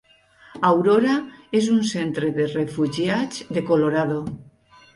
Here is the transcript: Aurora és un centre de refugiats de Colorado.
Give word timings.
Aurora 0.69 1.17
és 1.59 1.67
un 1.75 1.85
centre 1.91 2.33
de 2.39 2.49
refugiats 2.55 3.47
de 3.59 3.67
Colorado. 3.71 4.21